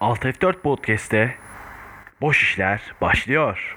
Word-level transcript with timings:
Alt 0.00 0.24
F4 0.24 0.60
Podcast'te 0.60 1.34
Boş 2.20 2.42
İşler 2.42 2.82
başlıyor. 3.00 3.76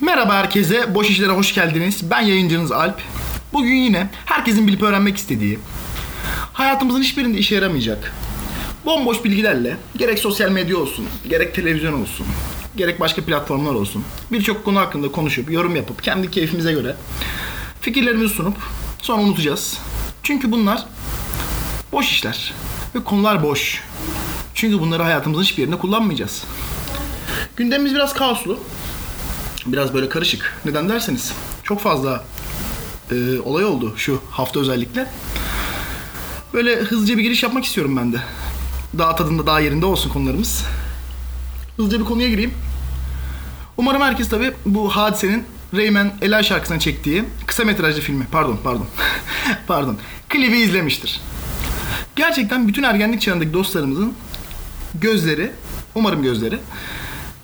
Merhaba 0.00 0.34
herkese, 0.34 0.94
Boş 0.94 1.10
İşler'e 1.10 1.32
hoş 1.32 1.54
geldiniz. 1.54 2.10
Ben 2.10 2.20
yayıncınız 2.20 2.72
Alp. 2.72 3.02
Bugün 3.52 3.74
yine 3.74 4.08
herkesin 4.24 4.66
bilip 4.66 4.82
öğrenmek 4.82 5.16
istediği, 5.16 5.58
hayatımızın 6.56 7.02
hiçbirinde 7.02 7.38
işe 7.38 7.54
yaramayacak, 7.54 8.12
bomboş 8.84 9.24
bilgilerle 9.24 9.76
gerek 9.96 10.18
sosyal 10.18 10.50
medya 10.50 10.76
olsun, 10.76 11.06
gerek 11.28 11.54
televizyon 11.54 12.02
olsun, 12.02 12.26
gerek 12.76 13.00
başka 13.00 13.24
platformlar 13.24 13.74
olsun, 13.74 14.04
birçok 14.32 14.64
konu 14.64 14.80
hakkında 14.80 15.12
konuşup, 15.12 15.50
yorum 15.50 15.76
yapıp, 15.76 16.02
kendi 16.02 16.30
keyfimize 16.30 16.72
göre 16.72 16.96
fikirlerimizi 17.80 18.34
sunup 18.34 18.56
sonra 19.02 19.22
unutacağız. 19.22 19.78
Çünkü 20.22 20.52
bunlar 20.52 20.86
boş 21.92 22.10
işler 22.10 22.54
ve 22.94 23.04
konular 23.04 23.42
boş. 23.42 23.82
Çünkü 24.54 24.80
bunları 24.80 25.02
hayatımızın 25.02 25.42
hiçbir 25.42 25.62
yerinde 25.62 25.78
kullanmayacağız. 25.78 26.44
Gündemimiz 27.56 27.94
biraz 27.94 28.14
kaoslu 28.14 28.58
biraz 29.66 29.94
böyle 29.94 30.08
karışık. 30.08 30.60
Neden 30.64 30.88
derseniz 30.88 31.32
çok 31.62 31.80
fazla 31.80 32.24
e, 33.10 33.40
olay 33.40 33.64
oldu 33.64 33.94
şu 33.96 34.22
hafta 34.30 34.60
özellikle. 34.60 35.06
Böyle 36.54 36.76
hızlıca 36.76 37.18
bir 37.18 37.22
giriş 37.22 37.42
yapmak 37.42 37.64
istiyorum 37.64 37.96
ben 37.96 38.12
de. 38.12 38.16
Daha 38.98 39.16
tadında 39.16 39.46
daha 39.46 39.60
yerinde 39.60 39.86
olsun 39.86 40.10
konularımız. 40.10 40.64
Hızlıca 41.76 42.00
bir 42.00 42.04
konuya 42.04 42.28
gireyim. 42.28 42.54
Umarım 43.76 44.02
herkes 44.02 44.28
tabi 44.28 44.52
bu 44.66 44.90
hadisenin 44.90 45.44
Rayman 45.74 46.12
Ela 46.22 46.42
şarkısına 46.42 46.78
çektiği 46.78 47.24
kısa 47.46 47.64
metrajlı 47.64 48.00
filmi, 48.00 48.26
pardon 48.32 48.58
pardon, 48.64 48.86
pardon, 49.66 49.98
klibi 50.28 50.56
izlemiştir. 50.56 51.20
Gerçekten 52.16 52.68
bütün 52.68 52.82
ergenlik 52.82 53.20
çağındaki 53.20 53.52
dostlarımızın 53.52 54.14
gözleri, 54.94 55.52
umarım 55.94 56.22
gözleri, 56.22 56.58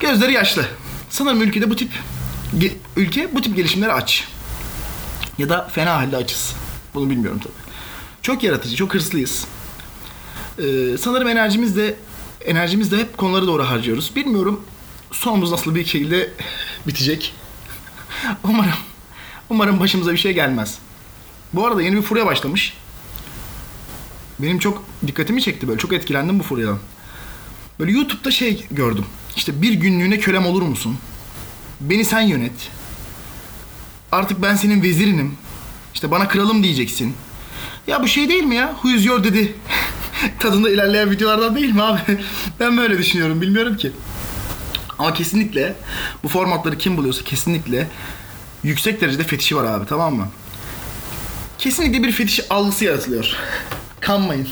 gözleri 0.00 0.32
yaşlı. 0.32 0.64
Sanırım 1.10 1.42
ülkede 1.42 1.70
bu 1.70 1.76
tip 1.76 1.90
ülke 2.96 3.34
bu 3.34 3.42
tip 3.42 3.56
gelişimlere 3.56 3.92
aç. 3.92 4.28
Ya 5.38 5.48
da 5.48 5.68
fena 5.72 5.94
halde 5.94 6.16
açız. 6.16 6.52
Bunu 6.94 7.10
bilmiyorum 7.10 7.40
tabii. 7.44 7.61
Çok 8.22 8.42
yaratıcı, 8.42 8.76
çok 8.76 8.94
hırslıyız. 8.94 9.46
Ee, 10.58 10.62
sanırım 10.98 11.28
enerjimiz 11.28 11.76
de 11.76 11.96
enerjimiz 12.44 12.92
de 12.92 12.98
hep 12.98 13.16
konulara 13.16 13.46
doğru 13.46 13.64
harcıyoruz. 13.64 14.16
Bilmiyorum 14.16 14.60
sonumuz 15.10 15.50
nasıl 15.50 15.74
bir 15.74 15.84
şekilde 15.84 16.30
bitecek. 16.86 17.34
umarım 18.44 18.72
umarım 19.50 19.80
başımıza 19.80 20.12
bir 20.12 20.18
şey 20.18 20.32
gelmez. 20.32 20.78
Bu 21.52 21.66
arada 21.66 21.82
yeni 21.82 21.96
bir 21.96 22.02
furya 22.02 22.26
başlamış. 22.26 22.74
Benim 24.38 24.58
çok 24.58 24.84
dikkatimi 25.06 25.42
çekti 25.42 25.68
böyle. 25.68 25.78
Çok 25.78 25.92
etkilendim 25.92 26.38
bu 26.38 26.42
furyadan. 26.42 26.78
Böyle 27.80 27.92
YouTube'da 27.92 28.30
şey 28.30 28.66
gördüm. 28.70 29.04
İşte 29.36 29.62
bir 29.62 29.72
günlüğüne 29.72 30.18
kölem 30.18 30.46
olur 30.46 30.62
musun? 30.62 30.98
Beni 31.80 32.04
sen 32.04 32.20
yönet. 32.20 32.70
Artık 34.12 34.42
ben 34.42 34.56
senin 34.56 34.82
vezirinim. 34.82 35.36
İşte 35.94 36.10
bana 36.10 36.28
kralım 36.28 36.62
diyeceksin. 36.62 37.14
Ya 37.86 38.02
bu 38.02 38.08
şey 38.08 38.28
değil 38.28 38.44
mi 38.44 38.54
ya? 38.54 38.72
Who 38.72 38.90
is 38.90 39.06
your 39.06 39.24
dedi. 39.24 39.54
Tadında 40.38 40.70
ilerleyen 40.70 41.10
videolardan 41.10 41.56
değil 41.56 41.74
mi 41.74 41.82
abi? 41.82 42.00
ben 42.60 42.76
böyle 42.76 42.98
düşünüyorum. 42.98 43.40
Bilmiyorum 43.40 43.76
ki. 43.76 43.92
Ama 44.98 45.14
kesinlikle 45.14 45.74
bu 46.22 46.28
formatları 46.28 46.78
kim 46.78 46.96
buluyorsa 46.96 47.24
kesinlikle 47.24 47.88
yüksek 48.64 49.00
derecede 49.00 49.24
fetişi 49.24 49.56
var 49.56 49.64
abi 49.64 49.86
tamam 49.86 50.14
mı? 50.14 50.28
Kesinlikle 51.58 52.02
bir 52.02 52.12
fetiş 52.12 52.40
algısı 52.50 52.84
yaratılıyor. 52.84 53.36
Kanmayın. 54.00 54.48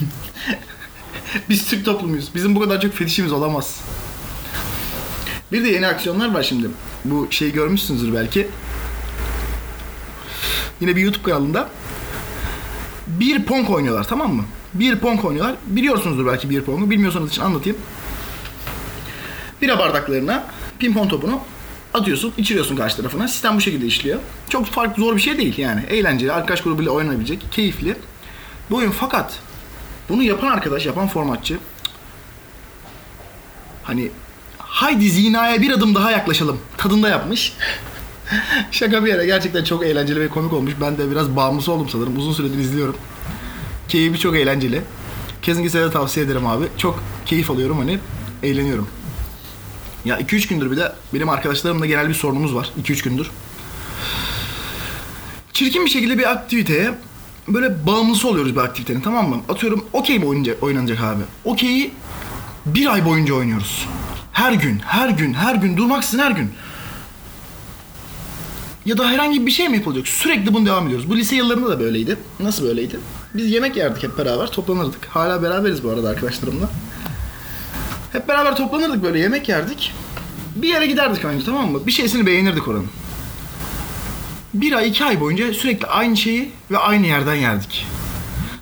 Biz 1.48 1.66
Türk 1.68 1.84
toplumuyuz. 1.84 2.34
Bizim 2.34 2.54
bu 2.54 2.60
kadar 2.60 2.80
çok 2.80 2.94
fetişimiz 2.94 3.32
olamaz. 3.32 3.80
Bir 5.52 5.64
de 5.64 5.68
yeni 5.68 5.86
aksiyonlar 5.86 6.34
var 6.34 6.42
şimdi. 6.42 6.66
Bu 7.04 7.28
şeyi 7.30 7.52
görmüşsünüzdür 7.52 8.14
belki. 8.14 8.48
Yine 10.80 10.96
bir 10.96 11.02
YouTube 11.02 11.22
kanalında 11.22 11.68
bir 13.20 13.44
pong 13.44 13.70
oynuyorlar 13.70 14.04
tamam 14.04 14.34
mı? 14.34 14.44
Bir 14.74 14.98
pong 14.98 15.24
oynuyorlar. 15.24 15.54
Biliyorsunuzdur 15.66 16.26
belki 16.26 16.50
bir 16.50 16.62
pongu. 16.62 16.90
Bilmiyorsanız 16.90 17.30
için 17.30 17.42
anlatayım. 17.42 17.78
Bira 19.62 19.78
bardaklarına 19.78 20.44
pimpon 20.78 21.08
topunu 21.08 21.40
atıyorsun, 21.94 22.32
içiriyorsun 22.36 22.76
karşı 22.76 22.96
tarafına. 22.96 23.28
Sistem 23.28 23.56
bu 23.56 23.60
şekilde 23.60 23.86
işliyor. 23.86 24.20
Çok 24.48 24.66
farklı 24.66 25.02
zor 25.02 25.16
bir 25.16 25.20
şey 25.20 25.38
değil 25.38 25.58
yani. 25.58 25.84
Eğlenceli, 25.88 26.32
arkadaş 26.32 26.62
grubuyla 26.62 26.92
oynanabilecek, 26.92 27.46
keyifli. 27.50 27.96
Bu 28.70 28.76
oyun 28.76 28.90
fakat 28.90 29.38
bunu 30.08 30.22
yapan 30.22 30.48
arkadaş, 30.48 30.86
yapan 30.86 31.08
formatçı 31.08 31.58
hani 33.82 34.10
haydi 34.58 35.10
zinaya 35.10 35.62
bir 35.62 35.70
adım 35.70 35.94
daha 35.94 36.10
yaklaşalım 36.10 36.60
tadında 36.76 37.08
yapmış. 37.08 37.52
Şaka 38.70 39.04
bir 39.04 39.08
yere 39.08 39.26
gerçekten 39.26 39.64
çok 39.64 39.84
eğlenceli 39.84 40.20
ve 40.20 40.28
komik 40.28 40.52
olmuş. 40.52 40.72
Ben 40.80 40.98
de 40.98 41.10
biraz 41.10 41.36
bağımlısı 41.36 41.72
oldum 41.72 41.88
sanırım. 41.88 42.18
Uzun 42.18 42.32
süredir 42.32 42.58
izliyorum. 42.58 42.96
Keyfi 43.88 44.18
çok 44.18 44.36
eğlenceli. 44.36 44.82
Kesinlikle 45.42 45.80
de 45.80 45.90
tavsiye 45.90 46.26
ederim 46.26 46.46
abi. 46.46 46.64
Çok 46.76 47.02
keyif 47.26 47.50
alıyorum 47.50 47.78
hani 47.78 47.98
eğleniyorum. 48.42 48.88
Ya 50.04 50.20
2-3 50.20 50.48
gündür 50.48 50.70
bir 50.70 50.76
de 50.76 50.92
benim 51.14 51.28
arkadaşlarımla 51.28 51.86
genel 51.86 52.08
bir 52.08 52.14
sorunumuz 52.14 52.54
var. 52.54 52.70
2-3 52.82 53.04
gündür. 53.04 53.30
Çirkin 55.52 55.84
bir 55.84 55.90
şekilde 55.90 56.18
bir 56.18 56.30
aktiviteye 56.30 56.94
böyle 57.48 57.86
bağımlısı 57.86 58.28
oluyoruz 58.28 58.56
bir 58.56 58.60
aktivitenin 58.60 59.00
tamam 59.00 59.28
mı? 59.28 59.36
Atıyorum 59.48 59.84
okey 59.92 60.18
mi 60.18 60.24
oynayacak, 60.24 60.62
oynanacak 60.62 61.00
abi? 61.00 61.22
Okeyi 61.44 61.92
bir 62.66 62.92
ay 62.92 63.04
boyunca 63.04 63.34
oynuyoruz. 63.34 63.86
Her 64.32 64.52
gün, 64.52 64.78
her 64.78 65.08
gün, 65.08 65.34
her 65.34 65.54
gün 65.54 65.76
durmaksızın 65.76 66.18
her 66.18 66.30
gün. 66.30 66.52
Ya 68.90 68.98
da 68.98 69.10
herhangi 69.10 69.46
bir 69.46 69.50
şey 69.50 69.68
mi 69.68 69.76
yapılacak? 69.76 70.08
Sürekli 70.08 70.54
bunu 70.54 70.66
devam 70.66 70.86
ediyoruz. 70.86 71.10
Bu 71.10 71.16
lise 71.16 71.36
yıllarında 71.36 71.68
da 71.68 71.80
böyleydi. 71.80 72.16
Nasıl 72.40 72.64
böyleydi? 72.64 73.00
Biz 73.34 73.50
yemek 73.50 73.76
yerdik 73.76 74.02
hep 74.02 74.18
beraber, 74.18 74.46
toplanırdık. 74.46 75.06
Hala 75.06 75.42
beraberiz 75.42 75.84
bu 75.84 75.90
arada 75.90 76.08
arkadaşlarımla. 76.08 76.70
Hep 78.12 78.28
beraber 78.28 78.56
toplanırdık 78.56 79.02
böyle 79.02 79.18
yemek 79.18 79.48
yerdik. 79.48 79.92
Bir 80.56 80.68
yere 80.68 80.86
giderdik 80.86 81.24
önce 81.24 81.44
tamam 81.44 81.72
mı? 81.72 81.86
Bir 81.86 81.92
şeysini 81.92 82.26
beğenirdik 82.26 82.68
oranın. 82.68 82.88
Bir 84.54 84.72
ay, 84.72 84.88
iki 84.88 85.04
ay 85.04 85.20
boyunca 85.20 85.54
sürekli 85.54 85.86
aynı 85.86 86.16
şeyi 86.16 86.50
ve 86.70 86.78
aynı 86.78 87.06
yerden 87.06 87.34
yerdik. 87.34 87.86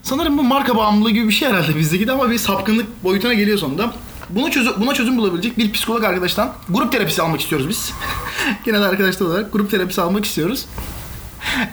Sanırım 0.03 0.38
bu 0.38 0.43
marka 0.43 0.77
bağımlılığı 0.77 1.11
gibi 1.11 1.28
bir 1.28 1.34
şey 1.34 1.49
herhalde 1.49 1.77
bizdeki 1.77 2.06
de 2.06 2.12
ama 2.12 2.31
bir 2.31 2.38
sapkınlık 2.38 3.05
boyutuna 3.05 3.34
geliyor 3.34 3.59
sonunda. 3.59 3.94
Bunu 4.31 4.50
çözüm, 4.50 4.72
buna 4.77 4.94
çözüm 4.94 5.19
bulabilecek 5.19 5.59
bir 5.59 5.72
psikolog 5.72 6.05
arkadaştan 6.05 6.53
grup 6.69 6.93
terapisi 6.93 7.22
almak 7.22 7.41
istiyoruz 7.41 7.69
biz. 7.69 7.93
De 8.66 8.78
arkadaşlar 8.78 9.26
olarak 9.26 9.53
grup 9.53 9.70
terapisi 9.70 10.00
almak 10.00 10.25
istiyoruz. 10.25 10.66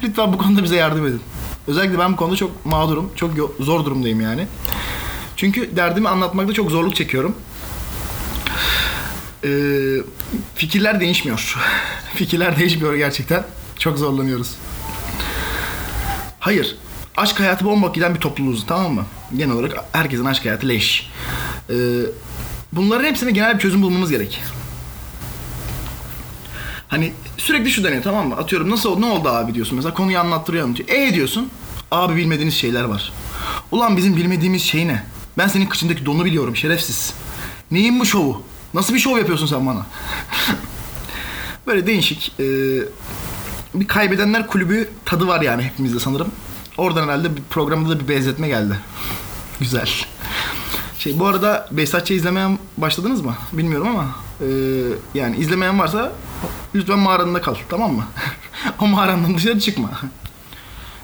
Lütfen 0.04 0.34
bu 0.34 0.38
konuda 0.38 0.64
bize 0.64 0.76
yardım 0.76 1.08
edin. 1.08 1.22
Özellikle 1.68 2.00
ben 2.00 2.14
bu 2.14 2.18
konuda 2.18 2.36
çok 2.36 2.66
mağdurum, 2.66 3.12
çok 3.16 3.32
zor 3.60 3.86
durumdayım 3.86 4.22
yani. 4.22 4.48
Çünkü 5.38 5.76
derdimi 5.76 6.10
anlatmakta 6.10 6.54
çok 6.54 6.72
zorluk 6.72 6.96
çekiyorum. 6.96 7.36
Ee, 9.44 9.50
fikirler 10.56 11.00
değişmiyor. 11.00 11.58
fikirler 12.16 12.60
değişmiyor 12.60 12.96
gerçekten. 12.96 13.44
Çok 13.80 13.98
zorlanıyoruz. 13.98 14.56
Hayır. 16.40 16.76
Aşk 17.18 17.40
hayatı 17.40 17.66
bomba 17.66 17.88
giden 17.88 18.16
bir 18.16 18.20
topluluğuz 18.20 18.66
tamam 18.68 18.94
mı? 18.94 19.06
Genel 19.38 19.56
olarak 19.56 19.86
herkesin 19.92 20.26
aşk 20.26 20.46
hayatı 20.46 20.68
leş. 20.68 21.10
Ee, 21.70 21.74
bunların 22.74 23.06
hepsine 23.06 23.32
genel 23.32 23.56
bir 23.56 23.60
çözüm 23.60 23.82
bulmamız 23.82 24.10
gerek. 24.10 24.44
Hani 26.96 27.14
sürekli 27.38 27.72
şu 27.72 27.84
deniyor 27.84 28.04
tamam 28.04 28.28
mı? 28.28 28.36
Atıyorum 28.36 28.70
nasıl 28.70 29.00
ne 29.00 29.06
oldu 29.06 29.30
abi 29.30 29.54
diyorsun 29.54 29.76
mesela 29.76 29.94
konuyu 29.94 30.20
anlattırıyor 30.20 30.64
anlatıyor. 30.64 30.90
E 30.90 31.14
diyorsun. 31.14 31.50
Abi 31.92 32.16
bilmediğiniz 32.16 32.54
şeyler 32.54 32.84
var. 32.84 33.14
Ulan 33.72 33.98
bizim 33.98 34.16
bilmediğimiz 34.16 34.64
şey 34.64 34.88
ne? 34.88 35.04
Ben 35.38 35.48
senin 35.48 35.66
kıçındaki 35.66 36.06
donu 36.06 36.26
biliyorum 36.26 36.56
şerefsiz. 36.56 37.14
Neyin 37.72 38.00
bu 38.00 38.06
şovu? 38.06 38.44
Nasıl 38.74 38.94
bir 38.94 39.00
şov 39.00 39.18
yapıyorsun 39.18 39.46
sen 39.48 39.68
bana? 39.68 39.86
Böyle 41.68 41.88
değişik. 41.88 42.34
e, 42.40 42.44
bir 43.74 43.88
kaybedenler 43.88 44.48
kulübü 44.48 44.90
tadı 45.06 45.28
var 45.28 45.42
yani 45.42 45.64
hepimizde 45.64 46.00
sanırım. 46.00 46.28
Oradan 46.78 47.04
herhalde 47.04 47.36
bir 47.36 47.42
programda 47.50 47.90
da 47.90 48.00
bir 48.00 48.08
benzetme 48.08 48.48
geldi. 48.48 48.80
Güzel. 49.60 49.90
Şey 51.00 51.20
bu 51.20 51.26
arada 51.26 51.70
Behzatçı 51.72 52.14
izlemeye 52.14 52.58
başladınız 52.78 53.22
mı? 53.22 53.36
Bilmiyorum 53.54 53.88
ama 53.88 54.06
e, 54.42 54.48
yani 55.14 55.38
izlemeyen 55.38 55.80
varsa 55.80 56.12
lütfen 56.76 57.00
mağaranda 57.00 57.42
kal 57.42 57.56
tamam 57.70 57.94
mı? 57.94 58.08
o 58.82 58.88
mağarandan 58.88 59.38
dışarı 59.38 59.60
çıkma. 59.60 59.92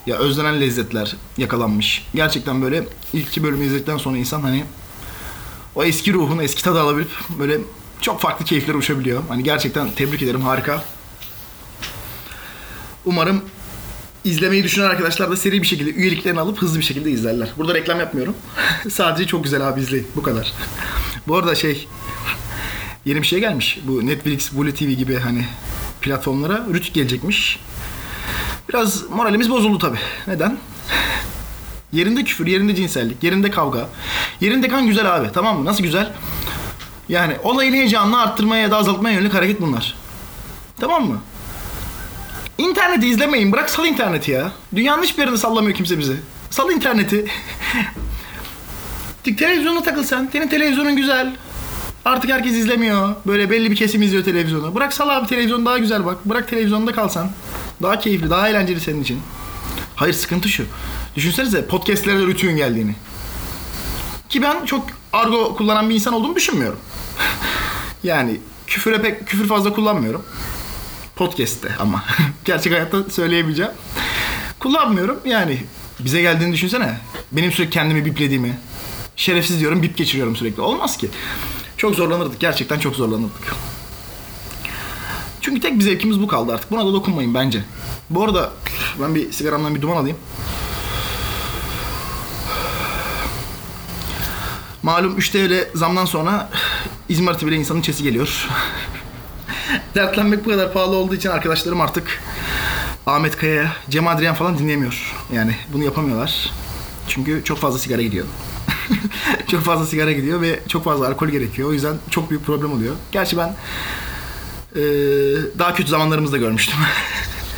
Ya 0.06 0.18
özlenen 0.18 0.62
lezzetler 0.62 1.16
yakalanmış. 1.38 2.08
Gerçekten 2.16 2.62
böyle 2.62 2.84
ilk 3.14 3.28
iki 3.28 3.44
bölümü 3.44 3.66
izledikten 3.66 3.98
sonra 3.98 4.18
insan 4.18 4.42
hani 4.42 4.64
o 5.76 5.84
eski 5.84 6.14
ruhun 6.14 6.40
eski 6.40 6.64
tadı 6.64 6.82
alabilip 6.82 7.10
böyle 7.40 7.58
çok 8.02 8.22
farklı 8.22 8.46
keyiflere 8.46 8.78
uçabiliyor. 8.78 9.24
Hani 9.30 9.44
gerçekten 9.44 9.92
tebrik 9.92 10.22
ederim 10.22 10.42
harika. 10.42 10.84
Umarım 13.06 13.42
izlemeyi 14.24 14.64
düşünen 14.64 14.86
arkadaşlar 14.86 15.32
da 15.32 15.38
seri 15.38 15.62
bir 15.62 15.68
şekilde 15.68 15.92
üyeliklerini 15.92 16.40
alıp 16.40 16.62
hızlı 16.62 16.80
bir 16.80 16.84
şekilde 16.84 17.12
izlerler. 17.12 17.50
Burada 17.58 17.74
reklam 17.74 18.00
yapmıyorum. 18.00 18.36
Sadece 18.90 19.28
çok 19.28 19.44
güzel 19.44 19.68
abi 19.68 19.82
izleyin. 19.82 20.08
Bu 20.16 20.24
kadar. 20.24 20.54
Bu 21.28 21.38
arada 21.38 21.56
şey 21.56 21.88
yeni 23.06 23.22
bir 23.22 23.28
şey 23.28 23.40
gelmiş. 23.40 23.80
Bu 23.88 24.08
Netflix, 24.08 24.54
Blue 24.54 24.74
TV 24.74 24.84
gibi 24.84 25.20
hani 25.20 25.46
platformlara 26.02 26.66
Rütük 26.74 26.94
gelecekmiş. 26.94 27.60
Biraz 28.70 29.10
moralimiz 29.10 29.50
bozuldu 29.50 29.78
tabi. 29.78 29.98
Neden? 30.28 30.58
Yerinde 31.94 32.24
küfür, 32.24 32.48
yerinde 32.48 32.76
cinsellik, 32.76 33.24
yerinde 33.24 33.52
kavga. 33.52 33.90
Yerinde 34.42 34.68
kan 34.68 34.88
güzel 34.88 35.16
abi. 35.16 35.28
Tamam 35.34 35.60
mı? 35.60 35.66
Nasıl 35.66 35.84
güzel? 35.84 36.14
Yani 37.10 37.38
olayın 37.44 37.74
heyecanını 37.74 38.22
arttırmaya 38.22 38.62
ya 38.62 38.72
da 38.72 38.78
azaltmaya 38.78 39.16
yönelik 39.16 39.34
hareket 39.34 39.62
bunlar. 39.62 39.96
Tamam 40.80 41.08
mı? 41.08 41.22
İnterneti 42.58 43.08
izlemeyin. 43.08 43.52
Bırak 43.52 43.70
sal 43.70 43.86
interneti 43.86 44.32
ya. 44.32 44.52
Dünyanın 44.76 45.04
hiçbir 45.04 45.22
yerinde 45.22 45.38
sallamıyor 45.38 45.76
kimse 45.76 46.00
bizi. 46.00 46.16
Sal 46.50 46.72
interneti. 46.72 47.26
Tik 49.24 49.38
televizyonuna 49.38 49.84
takıl 49.84 50.04
sen. 50.04 50.30
Senin 50.32 50.48
televizyonun 50.48 50.96
güzel. 50.96 51.36
Artık 52.06 52.32
herkes 52.32 52.54
izlemiyor. 52.54 53.16
Böyle 53.28 53.50
belli 53.50 53.72
bir 53.72 53.76
kesim 53.76 54.02
izliyor 54.02 54.24
televizyonu. 54.24 54.76
Bırak 54.76 54.94
sal 54.94 55.10
abi 55.10 55.28
televizyon 55.28 55.66
daha 55.66 55.78
güzel 55.78 56.06
bak. 56.06 56.26
Bırak 56.26 56.50
televizyonda 56.50 56.92
kalsan. 56.92 57.32
Daha 57.82 58.00
keyifli, 58.00 58.30
daha 58.30 58.50
eğlenceli 58.50 58.80
senin 58.80 59.04
için. 59.04 59.20
Hayır 59.96 60.14
sıkıntı 60.14 60.50
şu. 60.50 60.66
Düşünsenize 61.16 61.68
podcastlere 61.68 62.20
de 62.20 62.26
rütüğün 62.26 62.56
geldiğini. 62.56 62.96
Ki 64.30 64.42
ben 64.42 64.66
çok 64.66 64.88
argo 65.14 65.56
kullanan 65.56 65.90
bir 65.90 65.96
insan 65.96 66.14
olduğumu 66.14 66.36
düşünmüyorum. 66.36 66.80
yani 68.04 68.40
küfüre 68.68 69.02
pek 69.02 69.28
küfür 69.28 69.48
fazla 69.48 69.74
kullanmıyorum. 69.74 70.26
Podcast'te 71.16 71.76
ama. 71.80 72.04
Gerçek 72.46 72.74
hayatta 72.74 73.04
söyleyemeyeceğim. 73.10 73.72
Kullanmıyorum 74.60 75.20
yani. 75.26 75.64
Bize 76.00 76.22
geldiğini 76.22 76.54
düşünsene. 76.54 76.98
Benim 77.32 77.52
sürekli 77.52 77.72
kendimi 77.72 78.06
biplediğimi. 78.06 78.60
Şerefsiz 79.16 79.60
diyorum 79.60 79.84
bip 79.84 79.98
geçiriyorum 79.98 80.36
sürekli. 80.36 80.62
Olmaz 80.62 80.98
ki. 80.98 81.10
Çok 81.82 81.96
zorlanırdık. 81.96 82.40
Gerçekten 82.40 82.80
çok 82.80 82.96
zorlanırdık. 82.96 83.56
Çünkü 85.42 85.62
tek 85.62 85.80
bir 85.80 85.84
zevkimiz 85.84 86.22
bu 86.22 86.28
kaldı 86.28 86.54
artık. 86.54 86.72
Buna 86.72 86.86
da 86.86 86.94
dokunmayın 86.94 87.34
bence. 87.34 87.64
Bu 88.10 88.24
arada 88.24 88.52
ben 89.02 89.16
bir 89.16 89.32
sigaramdan 89.32 89.76
bir 89.76 89.82
duman 89.82 89.98
alayım. 89.98 90.18
Malum 94.84 95.18
3 95.18 95.30
TL 95.30 95.70
zamdan 95.76 96.06
sonra 96.06 96.50
İzmir'de 97.10 97.48
bile 97.48 97.56
insanın 97.56 97.82
çesi 97.82 98.04
geliyor. 98.04 98.48
Dertlenmek 99.96 100.46
bu 100.46 100.50
kadar 100.50 100.74
pahalı 100.74 100.96
olduğu 100.96 101.16
için 101.16 101.30
arkadaşlarım 101.30 101.82
artık 101.82 102.22
Ahmet 103.06 103.38
Kaya, 103.38 103.72
Cem 103.90 104.08
Adrian 104.08 104.36
falan 104.36 104.58
dinleyemiyor. 104.58 105.16
Yani 105.34 105.56
bunu 105.74 105.84
yapamıyorlar. 105.84 106.52
Çünkü 107.08 107.44
çok 107.44 107.58
fazla 107.58 107.80
sigara 107.80 108.02
gidiyor. 108.02 108.26
çok 109.48 109.62
fazla 109.62 109.86
sigara 109.86 110.12
gidiyor 110.12 110.42
ve 110.42 110.60
çok 110.68 110.84
fazla 110.84 111.08
alkol 111.08 111.28
gerekiyor. 111.28 111.70
O 111.70 111.74
yüzden 111.74 111.96
çok 112.10 112.30
büyük 112.30 112.46
problem 112.46 112.74
oluyor. 112.74 112.96
Gerçi 113.12 113.38
ben 113.38 113.56
eee, 114.76 114.84
daha 115.60 115.74
kötü 115.74 115.90
zamanlarımızda 115.90 116.38
görmüştüm. 116.38 116.78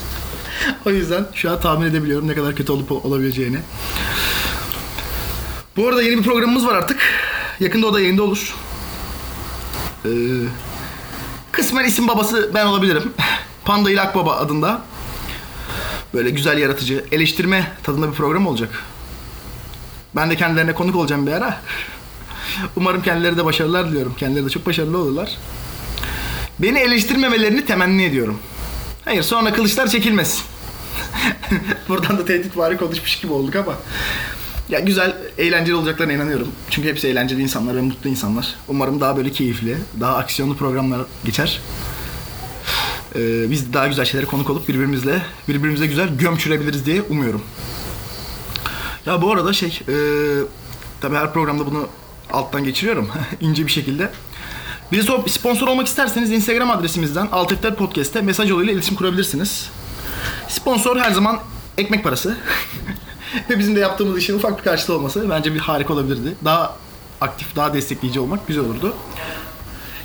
o 0.86 0.90
yüzden 0.90 1.26
şu 1.34 1.52
an 1.52 1.60
tahmin 1.60 1.86
edebiliyorum 1.88 2.28
ne 2.28 2.36
kadar 2.36 2.56
kötü 2.56 2.72
olup 2.72 2.92
olabileceğini. 2.92 3.58
Bu 5.78 5.88
arada 5.88 6.04
yeni 6.04 6.18
bir 6.18 6.24
programımız 6.24 6.68
var 6.68 6.76
artık. 6.76 7.00
Yakında 7.60 7.88
o 7.88 7.94
da 7.94 8.00
yayında 8.02 8.24
olur. 8.24 8.56
Ee, 10.06 10.10
kısmen 11.52 11.86
isim 11.86 12.08
babası 12.08 12.52
ben 12.54 12.66
olabilirim. 12.66 13.14
Panda 13.66 13.92
ile 13.92 14.02
Akbaba 14.02 14.36
adında. 14.36 14.82
Böyle 16.14 16.30
güzel 16.30 16.58
yaratıcı, 16.58 17.06
eleştirme 17.12 17.72
tadında 17.84 18.08
bir 18.12 18.14
program 18.16 18.48
olacak. 18.48 18.84
Ben 20.16 20.30
de 20.30 20.36
kendilerine 20.36 20.74
konuk 20.74 20.96
olacağım 20.96 21.28
bir 21.28 21.32
ara. 21.32 21.62
Umarım 22.76 23.02
kendileri 23.02 23.38
de 23.38 23.46
başarılar 23.46 23.90
diliyorum. 23.90 24.16
Kendileri 24.18 24.46
de 24.46 24.50
çok 24.50 24.66
başarılı 24.66 24.98
olurlar. 24.98 25.38
Beni 26.60 26.80
eleştirmemelerini 26.80 27.66
temenni 27.66 28.04
ediyorum. 28.04 28.40
Hayır 29.06 29.24
sonra 29.24 29.54
kılıçlar 29.54 29.88
çekilmesin. 29.88 30.42
Buradan 31.90 32.18
da 32.18 32.26
tehdit 32.26 32.58
vari 32.58 32.78
konuşmuş 32.78 33.20
gibi 33.20 33.34
olduk 33.34 33.56
ama. 33.56 33.74
Ya 34.70 34.80
güzel, 34.80 35.16
eğlenceli 35.38 35.76
olacaklarına 35.76 36.14
inanıyorum. 36.14 36.48
Çünkü 36.70 36.90
hepsi 36.90 37.08
eğlenceli 37.08 37.42
insanlar 37.42 37.76
ve 37.76 37.82
mutlu 37.82 38.10
insanlar. 38.10 38.56
Umarım 38.68 39.02
daha 39.02 39.18
böyle 39.18 39.32
keyifli, 39.32 39.78
daha 40.00 40.16
aksiyonlu 40.18 40.58
programlar 40.58 41.02
geçer. 41.26 41.60
Ee, 43.16 43.52
biz 43.52 43.74
daha 43.74 43.88
güzel 43.88 44.06
şeylere 44.06 44.28
konuk 44.28 44.50
olup 44.50 44.68
birbirimizle 44.68 45.22
birbirimize 45.48 45.88
güzel 45.88 46.18
gömçürebiliriz 46.18 46.86
diye 46.86 47.02
umuyorum. 47.02 47.42
Ya 49.06 49.22
bu 49.22 49.32
arada 49.32 49.54
şey, 49.54 49.80
e, 49.90 49.96
tabii 51.02 51.16
her 51.16 51.34
programda 51.34 51.66
bunu 51.66 51.88
alttan 52.32 52.64
geçiriyorum 52.64 53.10
ince 53.42 53.66
bir 53.66 53.72
şekilde. 53.72 54.10
Bize 54.92 55.08
so- 55.12 55.30
sponsor 55.30 55.68
olmak 55.68 55.88
isterseniz 55.88 56.32
Instagram 56.32 56.72
adresimizden 56.72 57.28
Altifler 57.32 57.76
Podcast'te 57.76 58.22
mesaj 58.22 58.50
yoluyla 58.50 58.74
iletişim 58.74 58.96
kurabilirsiniz. 58.96 59.70
Sponsor 60.48 60.98
her 61.00 61.12
zaman 61.12 61.40
ekmek 61.78 62.04
parası. 62.04 62.38
Ve 63.50 63.60
bizim 63.60 63.76
de 63.76 63.80
yaptığımız 63.80 64.18
işin 64.18 64.36
ufak 64.36 64.58
bir 64.60 64.64
karşılığı 64.64 64.96
olması 64.96 65.30
bence 65.30 65.54
bir 65.54 65.60
harika 65.60 65.94
olabilirdi. 65.94 66.36
Daha 66.46 66.76
aktif, 67.22 67.56
daha 67.56 67.74
destekleyici 67.74 68.20
olmak 68.20 68.48
güzel 68.48 68.64
olurdu. 68.64 68.94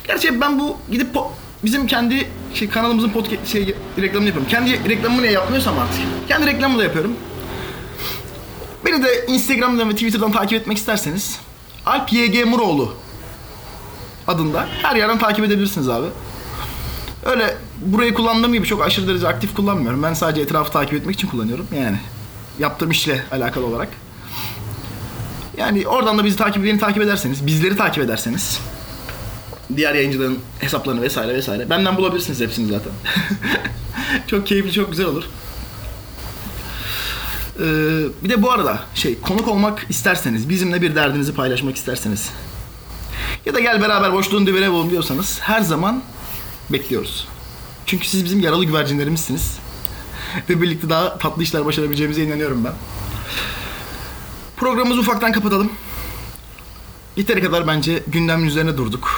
Gerçi 0.07 0.41
ben 0.41 0.59
bu 0.59 0.77
gidip 0.91 1.15
po- 1.15 1.27
bizim 1.63 1.87
kendi 1.87 2.29
şey, 2.53 2.69
kanalımızın 2.69 3.09
podcast 3.09 3.47
şey, 3.47 3.75
reklamını 3.99 4.27
yapıyorum. 4.27 4.51
Kendi 4.51 4.89
reklamımı 4.89 5.21
niye 5.21 5.31
yapmıyorsam 5.31 5.79
artık. 5.79 6.27
Kendi 6.27 6.47
reklamımı 6.47 6.79
da 6.79 6.83
yapıyorum. 6.83 7.15
Beni 8.89 9.03
de 9.03 9.25
Instagram'dan 9.27 9.89
ve 9.89 9.93
Twitter'dan 9.93 10.31
takip 10.31 10.61
etmek 10.61 10.77
isterseniz 10.77 11.39
Alp 11.85 12.13
YG 12.13 12.45
Muroğlu 12.45 12.93
adında 14.27 14.67
her 14.81 14.95
yerden 14.95 15.19
takip 15.19 15.45
edebilirsiniz 15.45 15.89
abi. 15.89 16.05
Öyle 17.25 17.57
burayı 17.81 18.13
kullandığım 18.13 18.53
gibi 18.53 18.67
çok 18.67 18.81
aşırı 18.83 19.07
derece 19.07 19.27
aktif 19.27 19.55
kullanmıyorum. 19.55 20.03
Ben 20.03 20.13
sadece 20.13 20.41
etrafı 20.41 20.71
takip 20.71 20.93
etmek 20.93 21.15
için 21.15 21.27
kullanıyorum 21.27 21.67
yani. 21.75 21.99
Yaptığım 22.59 22.91
işle 22.91 23.23
alakalı 23.31 23.65
olarak. 23.65 23.89
Yani 25.57 25.87
oradan 25.87 26.17
da 26.17 26.25
bizi 26.25 26.37
takip 26.37 26.63
beni 26.63 26.79
takip 26.79 27.03
ederseniz, 27.03 27.45
bizleri 27.45 27.77
takip 27.77 28.03
ederseniz 28.03 28.59
diğer 29.75 29.95
yayıncıların 29.95 30.39
hesaplarını 30.59 31.01
vesaire 31.01 31.33
vesaire. 31.33 31.69
Benden 31.69 31.97
bulabilirsiniz 31.97 32.39
hepsini 32.39 32.67
zaten. 32.67 32.91
çok 34.27 34.47
keyifli, 34.47 34.73
çok 34.73 34.91
güzel 34.91 35.05
olur. 35.05 35.23
Ee, 37.59 37.63
bir 38.23 38.29
de 38.29 38.41
bu 38.41 38.51
arada 38.51 38.79
şey 38.95 39.19
konuk 39.19 39.47
olmak 39.47 39.85
isterseniz, 39.89 40.49
bizimle 40.49 40.81
bir 40.81 40.95
derdinizi 40.95 41.33
paylaşmak 41.33 41.75
isterseniz 41.75 42.29
ya 43.45 43.53
da 43.53 43.59
gel 43.59 43.81
beraber 43.81 44.13
boşluğun 44.13 44.47
dibine 44.47 44.71
bulun 44.71 44.89
diyorsanız 44.89 45.39
her 45.41 45.61
zaman 45.61 46.03
bekliyoruz. 46.69 47.27
Çünkü 47.85 48.07
siz 48.07 48.25
bizim 48.25 48.39
yaralı 48.39 48.65
güvercinlerimizsiniz. 48.65 49.57
Ve 50.49 50.61
birlikte 50.61 50.89
daha 50.89 51.17
tatlı 51.17 51.43
işler 51.43 51.65
başarabileceğimize 51.65 52.23
inanıyorum 52.23 52.65
ben. 52.65 52.73
Programımızı 54.57 54.99
ufaktan 54.99 55.31
kapatalım. 55.31 55.71
Yeteri 57.15 57.41
kadar 57.41 57.67
bence 57.67 58.03
gündemin 58.07 58.47
üzerine 58.47 58.77
durduk. 58.77 59.09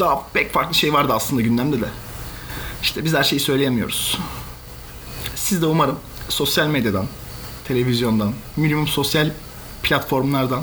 Daha 0.00 0.26
pek 0.32 0.52
farklı 0.52 0.74
şey 0.74 0.92
vardı 0.92 1.12
aslında 1.12 1.42
gündemde 1.42 1.80
de. 1.80 1.88
İşte 2.82 3.04
biz 3.04 3.14
her 3.14 3.24
şeyi 3.24 3.40
söyleyemiyoruz. 3.40 4.18
Siz 5.34 5.62
de 5.62 5.66
umarım 5.66 5.98
sosyal 6.28 6.66
medyadan, 6.66 7.06
televizyondan, 7.64 8.32
minimum 8.56 8.86
sosyal 8.86 9.30
platformlardan 9.82 10.62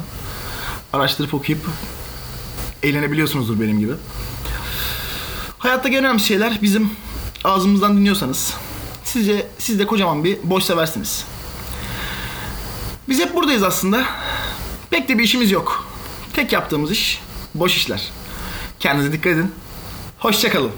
araştırıp 0.93 1.33
okuyup 1.33 1.59
eğlenebiliyorsunuzdur 2.83 3.59
benim 3.59 3.79
gibi. 3.79 3.93
Hayattaki 5.57 5.97
en 5.97 6.03
önemli 6.03 6.19
şeyler 6.19 6.59
bizim 6.61 6.91
ağzımızdan 7.43 7.97
dinliyorsanız 7.97 8.53
sizce 9.03 9.47
siz 9.57 9.79
de 9.79 9.85
kocaman 9.85 10.23
bir 10.23 10.37
boş 10.43 10.63
seversiniz. 10.63 11.25
Biz 13.09 13.19
hep 13.19 13.35
buradayız 13.35 13.63
aslında. 13.63 14.05
Pek 14.89 15.09
de 15.09 15.17
bir 15.17 15.23
işimiz 15.23 15.51
yok. 15.51 15.85
Tek 16.33 16.51
yaptığımız 16.51 16.91
iş 16.91 17.21
boş 17.55 17.75
işler. 17.75 18.11
Kendinize 18.79 19.13
dikkat 19.13 19.33
edin. 19.33 19.51
Hoşçakalın. 20.19 20.71